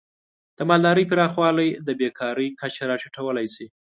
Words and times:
د 0.57 0.59
مالدارۍ 0.69 1.05
پراخوالی 1.11 1.69
د 1.87 1.89
بیکاری 1.99 2.47
کچه 2.61 2.83
راټیټولی 2.89 3.47
شي. 3.55 3.65